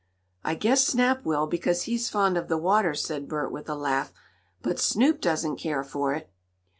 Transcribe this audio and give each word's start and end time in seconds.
"I 0.43 0.55
guess 0.55 0.83
Snap 0.83 1.23
will, 1.25 1.45
because 1.45 1.83
he's 1.83 2.09
fond 2.09 2.35
of 2.35 2.47
the 2.47 2.57
water," 2.57 2.95
said 2.95 3.29
Bert, 3.29 3.51
with 3.51 3.69
a 3.69 3.75
laugh. 3.75 4.11
"But 4.63 4.79
Snoop 4.79 5.21
doesn't 5.21 5.57
care 5.57 5.83
for 5.83 6.15
it." 6.15 6.31